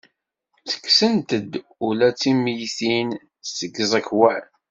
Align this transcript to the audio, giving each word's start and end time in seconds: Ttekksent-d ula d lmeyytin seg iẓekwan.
Ttekksent-d 0.59 1.51
ula 1.87 2.09
d 2.19 2.19
lmeyytin 2.31 3.09
seg 3.55 3.73
iẓekwan. 3.83 4.43